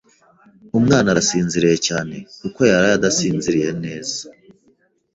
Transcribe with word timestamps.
Umwana 0.79 1.07
arasinziriye 1.13 1.77
cyane, 1.87 2.15
kuko 2.41 2.59
yaraye 2.71 2.95
adasinziriye 2.99 3.69
neza. 3.83 4.17